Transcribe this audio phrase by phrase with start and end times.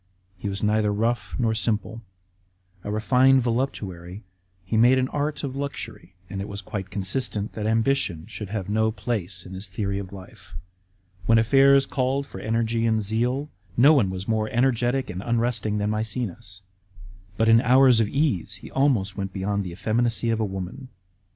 [0.35, 2.01] He was neither rough nor simple.
[2.83, 4.23] A refined voluptuary,
[4.65, 8.67] he made an art of luxury; and it was quite consistent that ambition should have
[8.67, 10.55] no place in his theory of life.
[11.27, 15.91] When affairs called for energy and zeal, no one was more energetic and unresting than
[15.91, 16.63] Maecenas;
[17.37, 20.87] but hi hours of ease he almost went beyond the effeminacy of a woman.